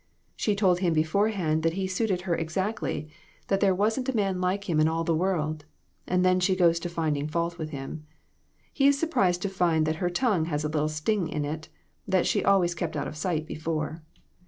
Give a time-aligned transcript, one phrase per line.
[0.35, 3.07] She told him beforehand that he suited her exactly
[3.49, 5.65] that there wasn't a man like him in all the world
[6.07, 8.07] and then she goes to finding fault with him.
[8.73, 11.69] He is surprised to find that her tongue has a little sting in it
[12.07, 14.01] that she always kept out of sight before.